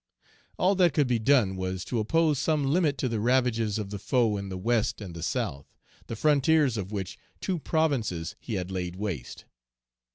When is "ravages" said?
3.19-3.77